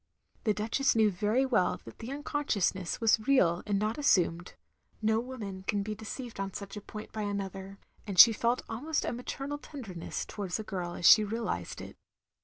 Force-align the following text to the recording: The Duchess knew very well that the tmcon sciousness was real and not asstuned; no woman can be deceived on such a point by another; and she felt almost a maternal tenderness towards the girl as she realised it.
The 0.45 0.53
Duchess 0.55 0.95
knew 0.95 1.11
very 1.11 1.45
well 1.45 1.79
that 1.85 1.99
the 1.99 2.07
tmcon 2.07 2.23
sciousness 2.45 2.99
was 2.99 3.19
real 3.27 3.61
and 3.67 3.77
not 3.77 3.97
asstuned; 3.99 4.53
no 4.99 5.19
woman 5.19 5.61
can 5.67 5.83
be 5.83 5.93
deceived 5.93 6.39
on 6.39 6.53
such 6.55 6.75
a 6.75 6.81
point 6.81 7.11
by 7.11 7.21
another; 7.21 7.77
and 8.07 8.17
she 8.17 8.33
felt 8.33 8.63
almost 8.67 9.05
a 9.05 9.13
maternal 9.13 9.59
tenderness 9.59 10.25
towards 10.25 10.57
the 10.57 10.63
girl 10.63 10.95
as 10.95 11.05
she 11.07 11.23
realised 11.23 11.81
it. 11.81 11.97